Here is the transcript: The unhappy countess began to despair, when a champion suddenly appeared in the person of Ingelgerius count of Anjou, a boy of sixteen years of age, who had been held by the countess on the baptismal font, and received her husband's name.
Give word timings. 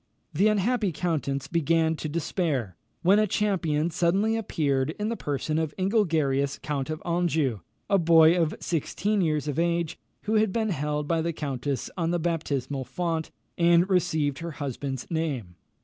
The 0.33 0.47
unhappy 0.47 0.91
countess 0.91 1.47
began 1.47 1.95
to 1.97 2.09
despair, 2.09 2.75
when 3.03 3.19
a 3.19 3.27
champion 3.27 3.91
suddenly 3.91 4.35
appeared 4.35 4.95
in 4.99 5.09
the 5.09 5.15
person 5.15 5.59
of 5.59 5.75
Ingelgerius 5.77 6.57
count 6.63 6.89
of 6.89 7.03
Anjou, 7.05 7.59
a 7.87 7.99
boy 7.99 8.35
of 8.35 8.55
sixteen 8.59 9.21
years 9.21 9.47
of 9.47 9.59
age, 9.59 9.99
who 10.23 10.37
had 10.37 10.51
been 10.51 10.69
held 10.69 11.07
by 11.07 11.21
the 11.21 11.33
countess 11.33 11.91
on 11.97 12.09
the 12.09 12.17
baptismal 12.17 12.83
font, 12.83 13.29
and 13.59 13.87
received 13.91 14.39
her 14.39 14.53
husband's 14.53 15.05
name. 15.11 15.53